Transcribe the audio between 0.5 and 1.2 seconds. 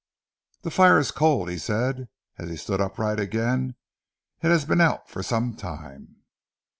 "The fire is